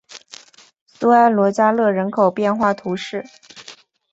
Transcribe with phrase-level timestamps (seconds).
[0.87, 3.23] 苏埃罗加勒人口变化图示